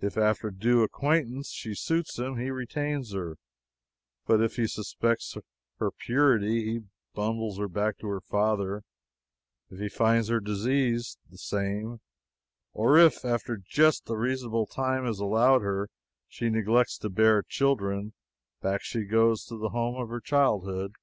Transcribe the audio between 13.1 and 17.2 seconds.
after just and reasonable time is allowed her, she neglects to